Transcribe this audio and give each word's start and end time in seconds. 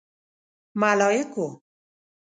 _ملايکو! 0.81 1.45